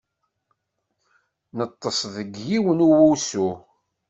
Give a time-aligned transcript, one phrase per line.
[1.57, 3.49] Neṭṭeṣ deg yiwen n wusu.